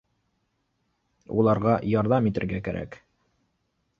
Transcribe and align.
Уларға 1.41 1.75
ярҙам 1.91 2.31
итергә 2.31 2.61
кәрәк 2.69 3.01